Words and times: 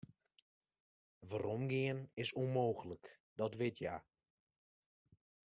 Weromgean 1.29 1.99
is 2.23 2.29
ûnmooglik, 2.41 3.05
dat 3.37 3.53
wit 3.59 3.77
hja. 3.79 3.95